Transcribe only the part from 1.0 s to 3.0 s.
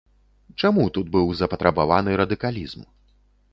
быў запатрабаваны радыкалізм?